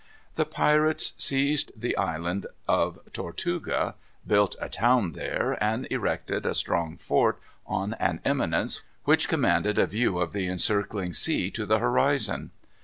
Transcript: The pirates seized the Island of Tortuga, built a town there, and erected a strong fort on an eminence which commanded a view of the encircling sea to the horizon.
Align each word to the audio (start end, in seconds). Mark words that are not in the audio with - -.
The 0.33 0.47
pirates 0.47 1.13
seized 1.19 1.79
the 1.79 1.95
Island 1.95 2.47
of 2.67 2.97
Tortuga, 3.13 3.93
built 4.25 4.55
a 4.59 4.67
town 4.67 5.11
there, 5.11 5.59
and 5.63 5.85
erected 5.91 6.43
a 6.43 6.55
strong 6.55 6.97
fort 6.97 7.39
on 7.67 7.93
an 7.99 8.19
eminence 8.25 8.83
which 9.03 9.29
commanded 9.29 9.77
a 9.77 9.85
view 9.85 10.17
of 10.17 10.33
the 10.33 10.47
encircling 10.47 11.13
sea 11.13 11.51
to 11.51 11.67
the 11.67 11.77
horizon. 11.77 12.49